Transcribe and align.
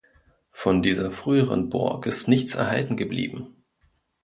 Von 0.49 0.81
dieser 0.81 1.11
früheren 1.11 1.69
Burg 1.69 2.07
ist 2.07 2.27
nichts 2.27 2.55
erhalten 2.55 2.97
geblieben. 2.97 3.61